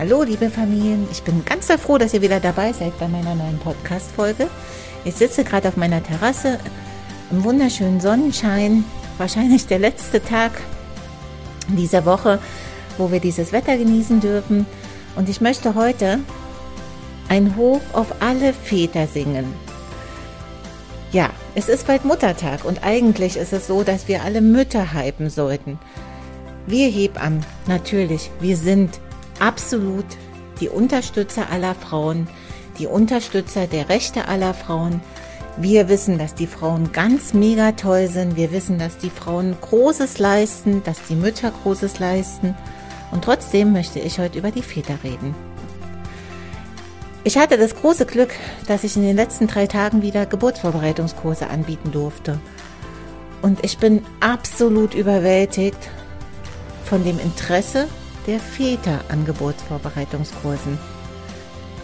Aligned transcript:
Hallo, 0.00 0.22
liebe 0.22 0.48
Familien. 0.48 1.06
Ich 1.12 1.22
bin 1.24 1.44
ganz 1.44 1.66
sehr 1.66 1.78
froh, 1.78 1.98
dass 1.98 2.14
ihr 2.14 2.22
wieder 2.22 2.40
dabei 2.40 2.72
seid 2.72 2.98
bei 2.98 3.06
meiner 3.06 3.34
neuen 3.34 3.58
Podcast-Folge. 3.58 4.48
Ich 5.04 5.14
sitze 5.14 5.44
gerade 5.44 5.68
auf 5.68 5.76
meiner 5.76 6.02
Terrasse 6.02 6.58
im 7.30 7.44
wunderschönen 7.44 8.00
Sonnenschein. 8.00 8.84
Wahrscheinlich 9.18 9.66
der 9.66 9.78
letzte 9.78 10.22
Tag 10.24 10.52
dieser 11.68 12.06
Woche, 12.06 12.38
wo 12.96 13.12
wir 13.12 13.20
dieses 13.20 13.52
Wetter 13.52 13.76
genießen 13.76 14.20
dürfen. 14.20 14.64
Und 15.16 15.28
ich 15.28 15.42
möchte 15.42 15.74
heute 15.74 16.20
ein 17.28 17.54
Hoch 17.56 17.82
auf 17.92 18.22
alle 18.22 18.54
Väter 18.54 19.06
singen. 19.06 19.52
Ja, 21.12 21.28
es 21.54 21.68
ist 21.68 21.86
bald 21.86 22.06
Muttertag 22.06 22.64
und 22.64 22.84
eigentlich 22.84 23.36
ist 23.36 23.52
es 23.52 23.66
so, 23.66 23.82
dass 23.82 24.08
wir 24.08 24.22
alle 24.22 24.40
Mütter 24.40 24.94
hypen 24.94 25.28
sollten. 25.28 25.78
Wir 26.66 26.88
Hebammen, 26.88 27.44
natürlich, 27.66 28.30
wir 28.40 28.56
sind 28.56 28.98
absolut 29.40 30.06
die 30.60 30.68
Unterstützer 30.68 31.50
aller 31.50 31.74
Frauen, 31.74 32.28
die 32.78 32.86
Unterstützer 32.86 33.66
der 33.66 33.88
Rechte 33.88 34.28
aller 34.28 34.54
Frauen. 34.54 35.00
Wir 35.56 35.88
wissen, 35.88 36.18
dass 36.18 36.34
die 36.34 36.46
Frauen 36.46 36.92
ganz 36.92 37.34
mega 37.34 37.72
toll 37.72 38.08
sind. 38.08 38.36
Wir 38.36 38.52
wissen, 38.52 38.78
dass 38.78 38.98
die 38.98 39.10
Frauen 39.10 39.56
Großes 39.60 40.18
leisten, 40.18 40.82
dass 40.84 41.02
die 41.02 41.16
Mütter 41.16 41.52
Großes 41.62 41.98
leisten. 41.98 42.54
Und 43.10 43.24
trotzdem 43.24 43.72
möchte 43.72 43.98
ich 43.98 44.18
heute 44.18 44.38
über 44.38 44.50
die 44.50 44.62
Väter 44.62 44.98
reden. 45.02 45.34
Ich 47.24 47.36
hatte 47.36 47.58
das 47.58 47.74
große 47.74 48.06
Glück, 48.06 48.30
dass 48.66 48.84
ich 48.84 48.96
in 48.96 49.02
den 49.02 49.16
letzten 49.16 49.46
drei 49.46 49.66
Tagen 49.66 50.00
wieder 50.00 50.24
Geburtsvorbereitungskurse 50.24 51.48
anbieten 51.48 51.92
durfte. 51.92 52.38
Und 53.42 53.62
ich 53.64 53.78
bin 53.78 54.02
absolut 54.20 54.94
überwältigt 54.94 55.90
von 56.84 57.04
dem 57.04 57.18
Interesse 57.18 57.88
der 58.26 58.40
Väter 58.40 59.00
an 59.08 59.24
Geburtsvorbereitungskursen. 59.24 60.78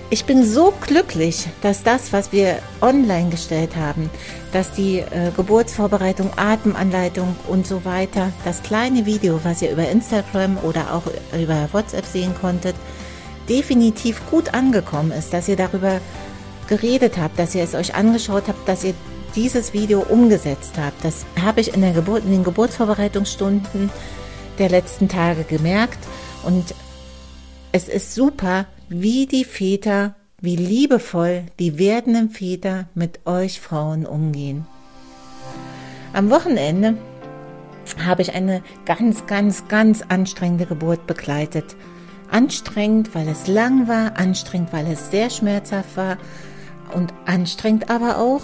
Ich 0.08 0.24
bin 0.24 0.44
so 0.44 0.72
glücklich, 0.80 1.48
dass 1.62 1.82
das, 1.82 2.12
was 2.12 2.30
wir 2.30 2.60
online 2.80 3.28
gestellt 3.28 3.74
haben, 3.74 4.08
dass 4.52 4.70
die 4.70 4.98
äh, 4.98 5.32
Geburtsvorbereitung, 5.36 6.30
Atemanleitung 6.36 7.34
und 7.48 7.66
so 7.66 7.84
weiter, 7.84 8.30
das 8.44 8.62
kleine 8.62 9.04
Video, 9.04 9.40
was 9.42 9.62
ihr 9.62 9.72
über 9.72 9.88
Instagram 9.88 10.58
oder 10.58 10.94
auch 10.94 11.02
über 11.36 11.68
WhatsApp 11.72 12.06
sehen 12.06 12.34
konntet, 12.40 12.76
definitiv 13.48 14.20
gut 14.30 14.54
angekommen 14.54 15.10
ist, 15.10 15.32
dass 15.32 15.48
ihr 15.48 15.56
darüber 15.56 16.00
geredet 16.68 17.18
habt, 17.18 17.36
dass 17.36 17.56
ihr 17.56 17.64
es 17.64 17.74
euch 17.74 17.96
angeschaut 17.96 18.44
habt, 18.46 18.68
dass 18.68 18.84
ihr 18.84 18.94
dieses 19.34 19.72
Video 19.72 20.00
umgesetzt 20.00 20.74
habt. 20.78 21.04
Das 21.04 21.26
habe 21.42 21.60
ich 21.60 21.74
in, 21.74 21.94
Geburt, 21.94 22.24
in 22.24 22.30
den 22.30 22.44
Geburtsvorbereitungsstunden 22.44 23.90
der 24.58 24.68
letzten 24.68 25.08
Tage 25.08 25.42
gemerkt 25.42 25.98
und 26.44 26.74
es 27.72 27.88
ist 27.88 28.14
super, 28.14 28.66
wie 28.88 29.26
die 29.26 29.44
Väter, 29.44 30.14
wie 30.40 30.56
liebevoll 30.56 31.44
die 31.58 31.78
werdenden 31.78 32.30
Väter 32.30 32.88
mit 32.94 33.26
euch 33.26 33.60
Frauen 33.60 34.06
umgehen. 34.06 34.66
Am 36.12 36.30
Wochenende 36.30 36.96
habe 38.04 38.22
ich 38.22 38.34
eine 38.34 38.62
ganz, 38.84 39.26
ganz, 39.26 39.68
ganz 39.68 40.02
anstrengende 40.08 40.66
Geburt 40.66 41.06
begleitet. 41.06 41.76
Anstrengend, 42.30 43.14
weil 43.14 43.28
es 43.28 43.46
lang 43.46 43.88
war, 43.88 44.18
anstrengend, 44.18 44.72
weil 44.72 44.86
es 44.86 45.10
sehr 45.10 45.30
schmerzhaft 45.30 45.96
war 45.96 46.18
und 46.94 47.12
anstrengend 47.26 47.90
aber 47.90 48.18
auch, 48.18 48.42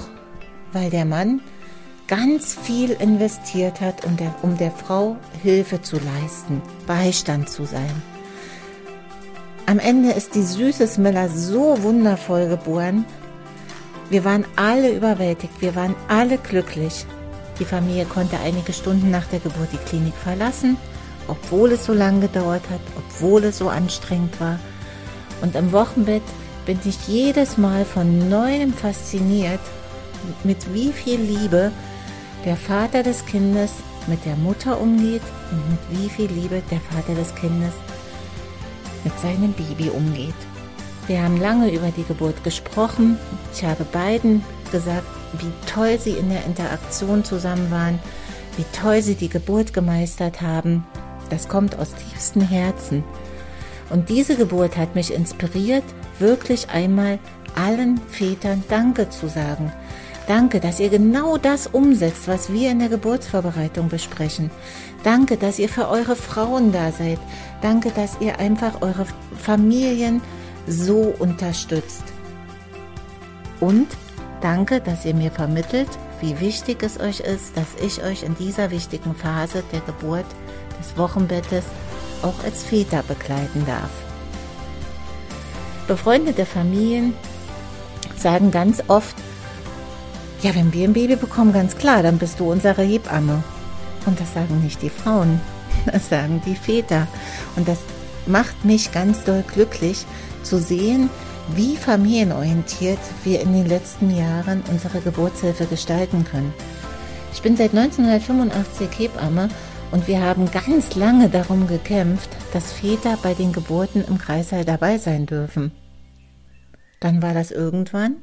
weil 0.73 0.91
der 0.91 1.05
Mann 1.05 1.41
ganz 2.09 2.55
viel 2.55 2.91
investiert 2.91 3.81
hat, 3.81 4.05
um 4.05 4.17
der, 4.17 4.35
um 4.43 4.57
der 4.57 4.71
Frau 4.71 5.17
Hilfe 5.43 5.83
zu 5.83 5.97
leisten, 5.97 6.63
Beistand 6.87 7.49
zu 7.49 7.65
sein. 7.65 8.03
Am 9.67 9.79
Ende 9.79 10.13
ist 10.13 10.35
die 10.35 10.43
süße 10.43 10.87
Smiller 10.87 11.29
so 11.29 11.83
wundervoll 11.83 12.49
geboren. 12.49 13.05
Wir 14.11 14.25
waren 14.25 14.45
alle 14.57 14.95
überwältigt, 14.95 15.61
wir 15.61 15.75
waren 15.75 15.95
alle 16.09 16.37
glücklich. 16.37 17.07
Die 17.59 17.65
Familie 17.65 18.05
konnte 18.05 18.39
einige 18.41 18.73
Stunden 18.73 19.11
nach 19.11 19.27
der 19.27 19.39
Geburt 19.39 19.69
die 19.73 19.89
Klinik 19.89 20.15
verlassen, 20.15 20.77
obwohl 21.29 21.73
es 21.73 21.85
so 21.85 21.93
lange 21.93 22.21
gedauert 22.21 22.63
hat, 22.71 22.81
obwohl 22.97 23.45
es 23.45 23.59
so 23.59 23.69
anstrengend 23.69 24.41
war. 24.41 24.59
Und 25.41 25.55
im 25.55 25.73
Wochenbett 25.73 26.23
bin 26.67 26.79
ich 26.85 27.09
jedes 27.09 27.57
Mal 27.57 27.85
von 27.85 28.29
neuem 28.29 28.73
fasziniert, 28.73 29.61
mit 30.45 30.73
wie 30.75 30.93
viel 30.93 31.21
Liebe 31.21 31.73
der 32.45 32.57
Vater 32.57 33.03
des 33.03 33.25
Kindes 33.27 33.73
mit 34.07 34.25
der 34.25 34.37
Mutter 34.37 34.81
umgeht 34.81 35.23
und 35.51 35.71
mit 35.71 36.01
wie 36.01 36.09
viel 36.09 36.31
Liebe 36.31 36.63
der 36.71 36.81
Vater 36.81 37.15
des 37.15 37.35
Kindes 37.35 37.73
mit 39.05 39.19
seinem 39.21 39.53
Baby 39.53 39.91
umgeht. 39.91 40.35
Wir 41.07 41.23
haben 41.23 41.41
lange 41.41 41.71
über 41.71 41.91
die 41.97 42.05
Geburt 42.05 42.43
gesprochen. 42.45 43.19
Ich 43.53 43.65
habe 43.65 43.85
beiden 43.85 44.45
gesagt, 44.71 45.07
wie 45.39 45.53
toll 45.67 45.99
sie 45.99 46.13
in 46.13 46.29
der 46.29 46.45
Interaktion 46.45 47.25
zusammen 47.25 47.71
waren, 47.71 47.99
wie 48.57 48.65
toll 48.79 49.03
sie 49.03 49.15
die 49.15 49.29
Geburt 49.29 49.73
gemeistert 49.73 50.41
haben. 50.41 50.87
Das 51.31 51.49
kommt 51.49 51.79
aus 51.79 51.95
tiefstem 51.95 52.43
Herzen. 52.43 53.05
Und 53.91 54.09
diese 54.09 54.37
Geburt 54.37 54.77
hat 54.77 54.95
mich 54.95 55.13
inspiriert, 55.13 55.85
wirklich 56.19 56.69
einmal 56.71 57.19
allen 57.55 57.99
Vätern 58.09 58.63
Danke 58.69 59.11
zu 59.11 59.29
sagen. 59.29 59.73
Danke, 60.27 60.61
dass 60.61 60.79
ihr 60.79 60.89
genau 60.89 61.37
das 61.37 61.67
umsetzt, 61.67 62.29
was 62.29 62.53
wir 62.53 62.71
in 62.71 62.79
der 62.79 62.89
Geburtsvorbereitung 62.89 63.89
besprechen. 63.89 64.51
Danke, 65.03 65.37
dass 65.37 65.59
ihr 65.59 65.69
für 65.69 65.89
eure 65.89 66.15
Frauen 66.15 66.73
da 66.73 66.93
seid. 66.93 67.19
Danke, 67.61 67.91
dass 67.91 68.21
ihr 68.21 68.39
einfach 68.39 68.83
eure 68.83 69.07
Familien 69.37 70.21
so 70.67 71.15
unterstützt. 71.19 72.05
Und 73.59 73.89
danke, 74.41 74.81
dass 74.81 75.05
ihr 75.05 75.15
mir 75.15 75.33
vermittelt, 75.33 75.89
wie 76.21 76.39
wichtig 76.39 76.83
es 76.85 77.01
euch 77.01 77.21
ist, 77.21 77.57
dass 77.57 77.67
ich 77.85 78.05
euch 78.05 78.23
in 78.23 78.37
dieser 78.37 78.71
wichtigen 78.71 79.15
Phase 79.17 79.65
der 79.73 79.81
Geburt 79.81 80.27
des 80.79 80.97
Wochenbettes 80.97 81.65
auch 82.23 82.45
als 82.45 82.63
Väter 82.63 83.03
begleiten 83.03 83.67
darf. 83.67 83.91
Befreundete 85.89 86.47
Familien 86.47 87.15
sagen 88.17 88.53
ganz 88.53 88.85
oft, 88.87 89.17
ja, 90.43 90.55
wenn 90.55 90.73
wir 90.73 90.89
ein 90.89 90.93
Baby 90.93 91.17
bekommen, 91.17 91.53
ganz 91.53 91.77
klar, 91.77 92.03
dann 92.03 92.19
bist 92.19 92.41
du 92.41 92.51
unsere 92.51 92.83
Hebamme. 92.83 93.43
Und 94.07 94.21
das 94.21 94.35
sagen 94.35 94.61
nicht 94.63 94.83
die 94.83 94.91
Frauen, 94.91 95.41
das 95.87 96.09
sagen 96.09 96.43
die 96.45 96.57
Väter. 96.57 97.07
Und 97.57 97.69
das 97.69 97.79
macht 98.27 98.65
mich 98.65 98.93
ganz 98.93 99.25
doll 99.25 99.45
glücklich 99.47 100.05
zu 100.43 100.59
sehen, 100.59 101.09
wie 101.55 101.77
familienorientiert 101.77 102.99
wir 103.25 103.41
in 103.41 103.53
den 103.53 103.67
letzten 103.67 104.17
Jahren 104.17 104.63
unsere 104.71 105.01
Geburtshilfe 105.01 105.67
gestalten 105.67 106.25
können. 106.25 106.53
Ich 107.33 107.43
bin 107.43 107.57
seit 107.57 107.75
1985 107.75 108.89
Hebamme 108.99 109.49
und 109.91 110.09
wir 110.09 110.21
haben 110.23 110.51
ganz 110.51 110.95
lange 110.97 111.29
darum 111.29 111.67
gekämpft, 111.67 112.31
dass 112.53 112.73
Väter 112.73 113.17
bei 113.23 113.35
den 113.35 113.53
Geburten 113.53 114.05
im 114.07 114.19
Kreißsaal 114.19 114.65
dabei 114.65 114.99
sein 114.99 115.27
dürfen. 115.27 115.73
Dann 117.01 117.23
war 117.23 117.35
das 117.35 117.51
irgendwann 117.51 118.17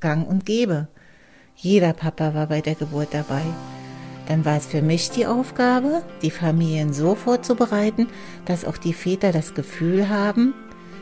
gang 0.00 0.26
und 0.26 0.46
gäbe. 0.46 0.88
Jeder 1.60 1.92
Papa 1.92 2.34
war 2.34 2.46
bei 2.46 2.60
der 2.60 2.76
Geburt 2.76 3.08
dabei. 3.10 3.42
Dann 4.28 4.44
war 4.44 4.58
es 4.58 4.66
für 4.66 4.80
mich 4.80 5.10
die 5.10 5.26
Aufgabe, 5.26 6.04
die 6.22 6.30
Familien 6.30 6.92
so 6.92 7.16
vorzubereiten, 7.16 8.06
dass 8.44 8.64
auch 8.64 8.76
die 8.76 8.92
Väter 8.92 9.32
das 9.32 9.54
Gefühl 9.54 10.08
haben, 10.08 10.54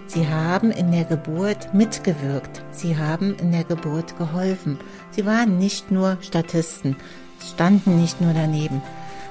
sie 0.07 0.27
haben 0.29 0.71
in 0.71 0.93
der 0.93 1.05
Geburt 1.05 1.75
mitgewirkt, 1.75 2.63
sie 2.71 2.97
haben 2.97 3.37
in 3.37 3.53
der 3.53 3.65
Geburt 3.65 4.17
geholfen. 4.17 4.79
Sie 5.11 5.27
waren 5.27 5.59
nicht 5.59 5.91
nur 5.91 6.17
Statisten, 6.23 6.97
standen 7.53 8.01
nicht 8.01 8.23
nur 8.23 8.33
daneben. 8.33 8.81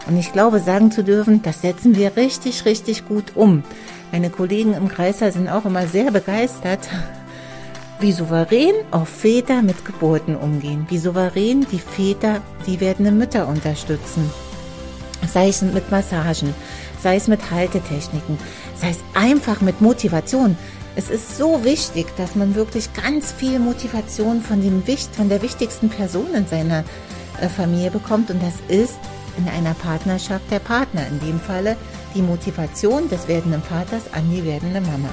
Und 0.06 0.20
ich 0.20 0.32
glaube, 0.32 0.60
sagen 0.60 0.92
zu 0.92 1.04
dürfen, 1.04 1.42
das 1.42 1.62
setzen 1.62 1.96
wir 1.96 2.16
richtig, 2.18 2.66
richtig 2.66 3.08
gut 3.08 3.32
um. 3.34 3.64
Meine 4.12 4.30
Kollegen 4.30 4.76
im 4.76 4.90
Kreißsaal 4.90 5.32
sind 5.32 5.50
auch 5.50 5.66
immer 5.66 5.88
sehr 5.88 6.12
begeistert, 6.12 6.88
wie 8.00 8.12
souverän 8.12 8.76
auch 8.92 9.08
Väter 9.08 9.62
mit 9.62 9.86
Geburten 9.86 10.36
umgehen, 10.36 10.86
wie 10.90 10.98
souverän 10.98 11.66
die 11.72 11.80
Väter 11.80 12.42
die 12.68 12.80
werdenden 12.80 13.18
Mütter 13.18 13.48
unterstützen. 13.48 14.30
Sei 15.28 15.50
es 15.50 15.62
mit 15.62 15.90
Massagen, 15.92 16.54
sei 17.02 17.16
es 17.16 17.28
mit 17.28 17.52
Haltetechniken, 17.52 18.38
sei 18.76 18.90
es 18.90 19.00
einfach 19.14 19.62
mit 19.62 19.82
Motivation. 19.82 20.58
Es 20.96 21.10
ist 21.10 21.38
so 21.38 21.64
wichtig, 21.64 22.08
dass 22.18 22.36
man 22.36 22.56
wirklich 22.56 22.94
ganz 22.94 23.32
viel 23.32 23.60
Motivation 23.60 24.42
von, 24.42 24.62
dem, 24.62 24.84
von 25.12 25.30
der 25.30 25.42
wichtigsten 25.42 25.90
Person 25.90 26.34
in 26.34 26.48
seiner 26.48 26.84
äh, 27.42 27.50
Familie 27.50 27.92
bekommt 27.92 28.30
und 28.30 28.42
das 28.42 28.56
ist 28.68 29.00
in 29.38 29.48
einer 29.50 29.74
Partnerschaft 29.74 30.50
der 30.52 30.60
Partner, 30.60 31.06
in 31.08 31.20
dem 31.20 31.40
Falle 31.40 31.76
die 32.14 32.22
Motivation 32.22 33.10
des 33.10 33.28
werdenden 33.28 33.62
Vaters 33.62 34.04
an 34.14 34.30
die 34.32 34.46
werdende 34.46 34.80
Mama. 34.82 35.10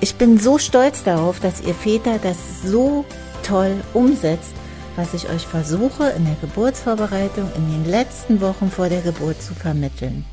Ich 0.00 0.16
bin 0.16 0.38
so 0.38 0.58
stolz 0.58 1.04
darauf, 1.04 1.40
dass 1.40 1.60
ihr 1.60 1.74
Väter 1.74 2.18
das 2.22 2.62
so 2.62 3.04
toll 3.42 3.76
umsetzt, 3.94 4.54
was 4.96 5.14
ich 5.14 5.28
euch 5.28 5.46
versuche 5.46 6.10
in 6.10 6.24
der 6.24 6.36
Geburtsvorbereitung 6.40 7.50
in 7.56 7.70
den 7.70 7.90
letzten 7.90 8.40
Wochen 8.40 8.70
vor 8.70 8.88
der 8.88 9.00
Geburt 9.00 9.42
zu 9.42 9.54
vermitteln. 9.54 10.24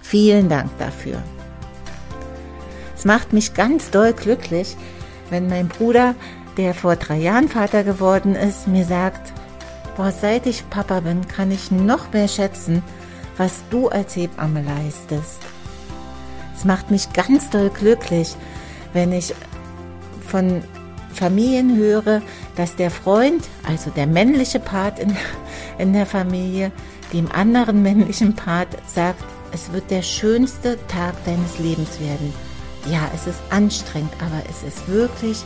Vielen 0.00 0.48
Dank 0.48 0.70
dafür. 0.78 1.22
Es 2.96 3.04
macht 3.04 3.32
mich 3.32 3.54
ganz 3.54 3.90
doll 3.90 4.12
glücklich, 4.12 4.76
wenn 5.30 5.48
mein 5.48 5.68
Bruder, 5.68 6.14
der 6.56 6.74
vor 6.74 6.96
drei 6.96 7.16
Jahren 7.16 7.48
Vater 7.48 7.84
geworden 7.84 8.34
ist, 8.34 8.68
mir 8.68 8.84
sagt, 8.84 9.32
boah, 9.96 10.12
seit 10.12 10.46
ich 10.46 10.68
Papa 10.70 11.00
bin, 11.00 11.26
kann 11.26 11.50
ich 11.50 11.70
noch 11.70 12.12
mehr 12.12 12.28
schätzen, 12.28 12.82
was 13.36 13.62
du 13.70 13.88
als 13.88 14.14
Hebamme 14.16 14.62
leistest. 14.62 15.40
Es 16.56 16.64
macht 16.64 16.90
mich 16.90 17.12
ganz 17.12 17.50
doll 17.50 17.70
glücklich, 17.70 18.36
wenn 18.92 19.12
ich 19.12 19.34
von 20.26 20.62
Familien 21.12 21.76
höre, 21.76 22.22
dass 22.56 22.76
der 22.76 22.90
Freund, 22.90 23.48
also 23.66 23.90
der 23.90 24.06
männliche 24.06 24.60
Part 24.60 24.98
in, 24.98 25.16
in 25.78 25.92
der 25.92 26.06
Familie, 26.06 26.72
dem 27.12 27.30
anderen 27.30 27.82
männlichen 27.82 28.34
Part 28.34 28.68
sagt, 28.86 29.22
es 29.52 29.70
wird 29.72 29.90
der 29.90 30.02
schönste 30.02 30.78
Tag 30.88 31.14
deines 31.24 31.58
Lebens 31.58 32.00
werden. 32.00 32.32
Ja, 32.86 33.10
es 33.14 33.26
ist 33.26 33.40
anstrengend, 33.50 34.12
aber 34.18 34.42
es 34.50 34.62
ist 34.62 34.88
wirklich 34.88 35.44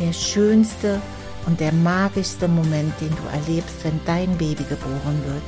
der 0.00 0.12
schönste 0.12 1.00
und 1.46 1.60
der 1.60 1.72
magischste 1.72 2.48
Moment, 2.48 2.94
den 3.00 3.10
du 3.10 3.22
erlebst, 3.32 3.76
wenn 3.84 4.00
dein 4.06 4.36
Baby 4.38 4.64
geboren 4.64 5.22
wird. 5.26 5.42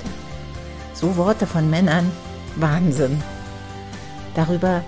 So 0.93 1.17
Worte 1.17 1.47
von 1.47 1.71
Männern, 1.71 2.11
Wahnsinn. 2.57 3.23
Darüber 4.35 4.85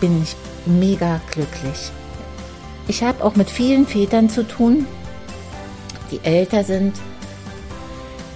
bin 0.00 0.22
ich 0.22 0.36
mega 0.66 1.20
glücklich. 1.30 1.90
Ich 2.88 3.02
habe 3.02 3.24
auch 3.24 3.36
mit 3.36 3.50
vielen 3.50 3.86
Vätern 3.86 4.28
zu 4.28 4.46
tun, 4.46 4.86
die 6.10 6.20
älter 6.24 6.64
sind, 6.64 6.94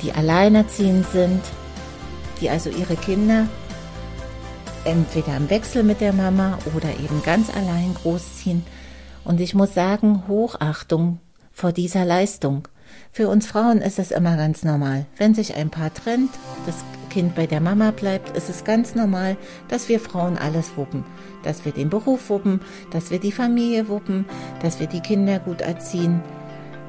die 0.02 0.12
alleinerziehend 0.12 1.06
sind, 1.10 1.42
die 2.40 2.50
also 2.50 2.70
ihre 2.70 2.96
Kinder 2.96 3.48
entweder 4.84 5.36
im 5.36 5.50
Wechsel 5.50 5.82
mit 5.82 6.00
der 6.00 6.12
Mama 6.12 6.58
oder 6.74 6.90
eben 6.90 7.22
ganz 7.24 7.50
allein 7.54 7.94
großziehen. 7.94 8.64
Und 9.24 9.40
ich 9.40 9.54
muss 9.54 9.74
sagen, 9.74 10.22
Hochachtung 10.28 11.18
vor 11.52 11.72
dieser 11.72 12.04
Leistung. 12.04 12.68
Für 13.10 13.28
uns 13.28 13.46
Frauen 13.46 13.78
ist 13.78 13.98
es 13.98 14.12
immer 14.12 14.36
ganz 14.36 14.62
normal. 14.62 15.06
Wenn 15.16 15.34
sich 15.34 15.56
ein 15.56 15.70
Paar 15.70 15.92
trennt, 15.92 16.30
das 16.66 16.76
Kind 17.16 17.34
bei 17.34 17.46
der 17.46 17.62
Mama 17.62 17.92
bleibt, 17.92 18.36
ist 18.36 18.50
es 18.50 18.62
ganz 18.62 18.94
normal, 18.94 19.38
dass 19.68 19.88
wir 19.88 20.00
Frauen 20.00 20.36
alles 20.36 20.76
wuppen. 20.76 21.02
Dass 21.44 21.64
wir 21.64 21.72
den 21.72 21.88
Beruf 21.88 22.28
wuppen, 22.28 22.60
dass 22.90 23.10
wir 23.10 23.18
die 23.18 23.32
Familie 23.32 23.88
wuppen, 23.88 24.26
dass 24.60 24.80
wir 24.80 24.86
die 24.86 25.00
Kinder 25.00 25.38
gut 25.38 25.62
erziehen. 25.62 26.20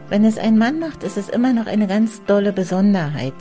Wenn 0.09 0.25
es 0.25 0.38
ein 0.38 0.57
Mann 0.57 0.79
macht, 0.79 1.03
ist 1.03 1.15
es 1.15 1.29
immer 1.29 1.53
noch 1.53 1.65
eine 1.65 1.88
ganz 1.88 2.25
dolle 2.25 2.51
Besonderheit. 2.51 3.35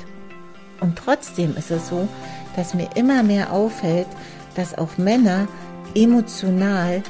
Und 0.78 0.96
trotzdem 0.96 1.56
ist 1.56 1.72
es 1.72 1.88
so, 1.88 2.06
dass 2.54 2.72
mir 2.72 2.88
immer 2.94 3.24
mehr 3.24 3.52
auffällt, 3.52 4.06
dass 4.54 4.78
auch 4.78 4.96
Männer 4.96 5.48
emotional 5.96 7.02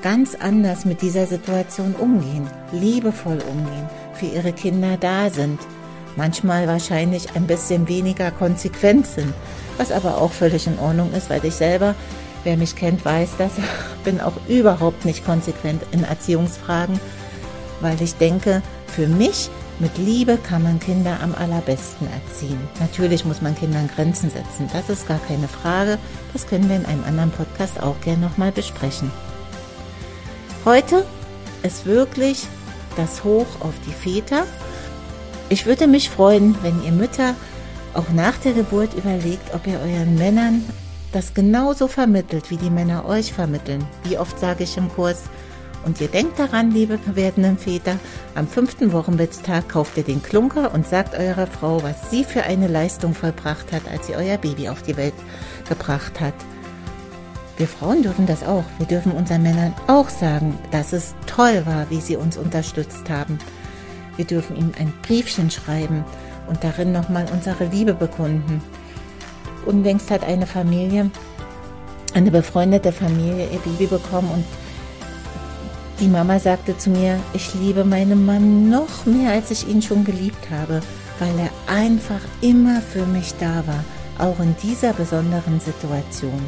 ganz 0.00 0.36
anders 0.36 0.84
mit 0.84 1.02
dieser 1.02 1.26
Situation 1.26 1.96
umgehen, 1.96 2.46
liebevoll 2.70 3.42
umgehen, 3.50 3.88
für 4.12 4.26
ihre 4.26 4.52
Kinder 4.52 4.96
da 4.96 5.28
sind, 5.28 5.58
manchmal 6.16 6.66
wahrscheinlich 6.66 7.34
ein 7.34 7.46
bisschen 7.46 7.88
weniger 7.88 8.30
konsequent 8.30 9.06
sind, 9.06 9.32
was 9.76 9.92
aber 9.92 10.18
auch 10.18 10.32
völlig 10.32 10.66
in 10.66 10.78
Ordnung 10.78 11.12
ist, 11.12 11.30
weil 11.30 11.44
ich 11.44 11.54
selber, 11.54 11.94
wer 12.44 12.56
mich 12.56 12.76
kennt, 12.76 13.04
weiß 13.04 13.30
das, 13.38 13.52
bin 14.04 14.20
auch 14.20 14.34
überhaupt 14.48 15.04
nicht 15.04 15.24
konsequent 15.24 15.82
in 15.92 16.04
Erziehungsfragen, 16.04 17.00
weil 17.80 18.00
ich 18.00 18.14
denke, 18.14 18.62
für 18.86 19.06
mich 19.06 19.50
mit 19.80 19.98
Liebe 19.98 20.36
kann 20.36 20.62
man 20.62 20.78
Kinder 20.78 21.18
am 21.20 21.34
allerbesten 21.34 22.06
erziehen. 22.06 22.60
Natürlich 22.78 23.24
muss 23.24 23.42
man 23.42 23.56
Kindern 23.56 23.90
Grenzen 23.94 24.30
setzen, 24.30 24.70
das 24.72 24.88
ist 24.88 25.08
gar 25.08 25.18
keine 25.18 25.48
Frage. 25.48 25.98
Das 26.32 26.46
können 26.46 26.68
wir 26.68 26.76
in 26.76 26.86
einem 26.86 27.04
anderen 27.04 27.32
Podcast 27.32 27.82
auch 27.82 28.00
gerne 28.00 28.22
nochmal 28.22 28.52
besprechen. 28.52 29.10
Heute 30.64 31.04
ist 31.62 31.86
wirklich 31.86 32.46
das 32.96 33.24
Hoch 33.24 33.46
auf 33.60 33.74
die 33.86 33.92
Väter. 33.92 34.44
Ich 35.54 35.66
würde 35.66 35.86
mich 35.86 36.10
freuen, 36.10 36.56
wenn 36.64 36.82
ihr 36.82 36.90
Mütter 36.90 37.36
auch 37.94 38.08
nach 38.12 38.36
der 38.38 38.54
Geburt 38.54 38.92
überlegt, 38.94 39.54
ob 39.54 39.68
ihr 39.68 39.78
euren 39.78 40.16
Männern 40.16 40.64
das 41.12 41.32
genauso 41.32 41.86
vermittelt, 41.86 42.50
wie 42.50 42.56
die 42.56 42.70
Männer 42.70 43.06
euch 43.06 43.32
vermitteln. 43.32 43.86
Wie 44.02 44.18
oft 44.18 44.36
sage 44.40 44.64
ich 44.64 44.76
im 44.76 44.88
Kurs, 44.88 45.22
und 45.84 46.00
ihr 46.00 46.08
denkt 46.08 46.40
daran, 46.40 46.72
liebe 46.72 46.98
werdenden 47.06 47.56
Väter, 47.56 48.00
am 48.34 48.48
fünften 48.48 48.92
Wochenbettstag 48.92 49.68
kauft 49.68 49.96
ihr 49.96 50.02
den 50.02 50.24
Klunker 50.24 50.74
und 50.74 50.88
sagt 50.88 51.16
eurer 51.16 51.46
Frau, 51.46 51.80
was 51.84 52.10
sie 52.10 52.24
für 52.24 52.42
eine 52.42 52.66
Leistung 52.66 53.14
vollbracht 53.14 53.70
hat, 53.70 53.82
als 53.88 54.08
sie 54.08 54.16
euer 54.16 54.38
Baby 54.38 54.68
auf 54.68 54.82
die 54.82 54.96
Welt 54.96 55.14
gebracht 55.68 56.20
hat. 56.20 56.34
Wir 57.58 57.68
Frauen 57.68 58.02
dürfen 58.02 58.26
das 58.26 58.42
auch. 58.42 58.64
Wir 58.78 58.86
dürfen 58.86 59.12
unseren 59.12 59.44
Männern 59.44 59.72
auch 59.86 60.08
sagen, 60.08 60.58
dass 60.72 60.92
es 60.92 61.14
toll 61.26 61.62
war, 61.64 61.88
wie 61.90 62.00
sie 62.00 62.16
uns 62.16 62.36
unterstützt 62.36 63.08
haben. 63.08 63.38
Wir 64.16 64.24
dürfen 64.24 64.56
ihm 64.56 64.72
ein 64.78 64.92
Briefchen 65.02 65.50
schreiben 65.50 66.04
und 66.48 66.62
darin 66.62 66.92
nochmal 66.92 67.26
unsere 67.32 67.64
Liebe 67.66 67.94
bekunden. 67.94 68.62
Unlängst 69.66 70.10
hat 70.10 70.24
eine 70.24 70.46
Familie, 70.46 71.10
eine 72.14 72.30
befreundete 72.30 72.92
Familie, 72.92 73.48
ihr 73.50 73.58
Baby 73.58 73.86
bekommen 73.86 74.30
und 74.30 74.44
die 76.00 76.08
Mama 76.08 76.38
sagte 76.38 76.76
zu 76.76 76.90
mir, 76.90 77.18
ich 77.34 77.54
liebe 77.54 77.84
meinen 77.84 78.26
Mann 78.26 78.68
noch 78.68 79.06
mehr, 79.06 79.30
als 79.30 79.50
ich 79.50 79.68
ihn 79.68 79.80
schon 79.80 80.04
geliebt 80.04 80.50
habe, 80.50 80.80
weil 81.20 81.32
er 81.38 81.72
einfach 81.72 82.20
immer 82.40 82.80
für 82.80 83.06
mich 83.06 83.32
da 83.38 83.62
war, 83.66 83.84
auch 84.18 84.38
in 84.40 84.56
dieser 84.62 84.92
besonderen 84.92 85.60
Situation. 85.60 86.42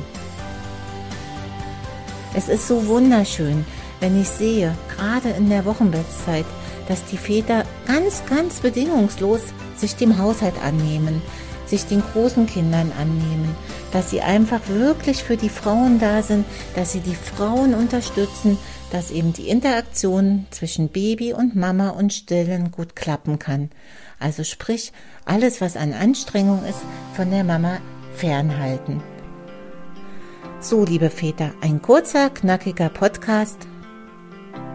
Es 2.34 2.48
ist 2.48 2.66
so 2.66 2.86
wunderschön, 2.86 3.64
wenn 4.00 4.20
ich 4.20 4.28
sehe, 4.28 4.74
gerade 4.96 5.30
in 5.30 5.48
der 5.48 5.64
Wochenbettzeit, 5.64 6.44
dass 6.88 7.04
die 7.04 7.16
Väter 7.16 7.64
ganz, 7.86 8.22
ganz 8.28 8.60
bedingungslos 8.60 9.40
sich 9.76 9.96
dem 9.96 10.18
Haushalt 10.18 10.54
annehmen, 10.64 11.22
sich 11.66 11.84
den 11.86 12.00
großen 12.00 12.46
Kindern 12.46 12.92
annehmen, 12.98 13.54
dass 13.92 14.10
sie 14.10 14.20
einfach 14.20 14.60
wirklich 14.68 15.24
für 15.24 15.36
die 15.36 15.48
Frauen 15.48 15.98
da 15.98 16.22
sind, 16.22 16.44
dass 16.74 16.92
sie 16.92 17.00
die 17.00 17.14
Frauen 17.14 17.74
unterstützen, 17.74 18.58
dass 18.90 19.10
eben 19.10 19.32
die 19.32 19.48
Interaktion 19.48 20.46
zwischen 20.50 20.88
Baby 20.88 21.32
und 21.32 21.56
Mama 21.56 21.90
und 21.90 22.12
Stillen 22.12 22.70
gut 22.70 22.94
klappen 22.94 23.38
kann. 23.38 23.70
Also 24.20 24.44
sprich, 24.44 24.92
alles, 25.24 25.60
was 25.60 25.76
an 25.76 25.92
Anstrengung 25.92 26.64
ist, 26.64 26.80
von 27.14 27.30
der 27.30 27.44
Mama 27.44 27.78
fernhalten. 28.14 29.02
So, 30.60 30.84
liebe 30.84 31.10
Väter, 31.10 31.52
ein 31.60 31.82
kurzer, 31.82 32.30
knackiger 32.30 32.88
Podcast. 32.88 33.58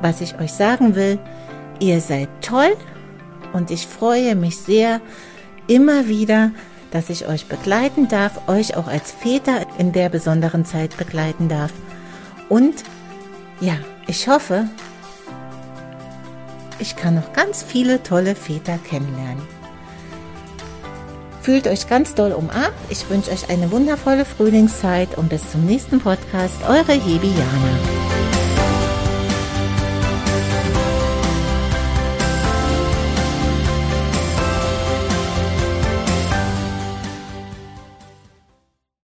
Was 0.02 0.22
ich 0.22 0.38
euch 0.40 0.52
sagen 0.52 0.96
will, 0.96 1.20
ihr 1.82 2.00
seid 2.00 2.30
toll 2.42 2.78
und 3.54 3.72
ich 3.72 3.88
freue 3.88 4.36
mich 4.36 4.58
sehr, 4.58 5.02
immer 5.68 6.08
wieder, 6.08 6.52
dass 6.92 7.10
ich 7.10 7.28
euch 7.28 7.48
begleiten 7.48 8.08
darf, 8.08 8.48
euch 8.48 8.76
auch 8.78 8.88
als 8.88 9.12
Väter 9.12 9.66
in 9.78 9.92
der 9.92 10.10
besonderen 10.10 10.66
Zeit 10.66 10.98
begleiten 10.98 11.50
darf. 11.50 11.72
Und 12.50 12.84
ja, 13.62 13.76
ich 14.08 14.28
hoffe, 14.28 14.68
ich 16.80 16.96
kann 16.96 17.16
noch 17.16 17.34
ganz 17.34 17.64
viele 17.64 18.04
tolle 18.04 18.36
Väter 18.36 18.78
kennenlernen. 18.78 19.42
Fühlt 21.42 21.68
euch 21.68 21.88
ganz 21.88 22.14
doll 22.14 22.34
umarmt. 22.34 22.76
Ich 22.90 23.10
wünsche 23.10 23.32
euch 23.32 23.50
eine 23.50 23.72
wundervolle 23.72 24.26
Frühlingszeit 24.26 25.18
und 25.18 25.30
bis 25.30 25.52
zum 25.52 25.66
nächsten 25.66 26.00
Podcast. 26.00 26.58
Eure 26.68 26.94
Hebi 26.94 27.28
Jana. 27.28 28.11